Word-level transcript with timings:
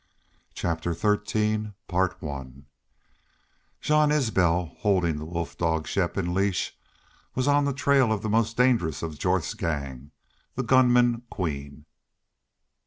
CHAPTER 0.55 0.93
XIII 0.95 1.73
Jean 3.81 4.11
Isbel, 4.11 4.65
holding 4.79 5.17
the 5.17 5.25
wolf 5.25 5.55
dog 5.59 5.85
Shepp 5.85 6.17
in 6.17 6.33
leash, 6.33 6.75
was 7.35 7.47
on 7.47 7.65
the 7.65 7.71
trail 7.73 8.11
of 8.11 8.23
the 8.23 8.27
most 8.27 8.57
dangerous 8.57 9.03
of 9.03 9.19
Jorth's 9.19 9.53
gang, 9.53 10.09
the 10.55 10.63
gunman 10.63 11.21
Queen. 11.29 11.85